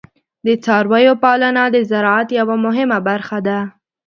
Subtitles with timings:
[0.45, 3.59] د څارویو پالنه د زراعت یوه مهمه برخه ده.